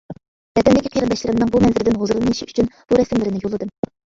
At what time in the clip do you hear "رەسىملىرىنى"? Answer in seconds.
3.03-3.45